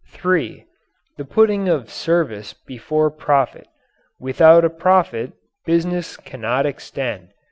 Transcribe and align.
(3) 0.07 0.65
The 1.17 1.25
putting 1.25 1.69
of 1.69 1.91
service 1.91 2.53
before 2.55 3.11
profit. 3.11 3.67
Without 4.19 4.65
a 4.65 4.69
profit, 4.71 5.33
business 5.67 6.17
cannot 6.17 6.65
extend. 6.65 7.29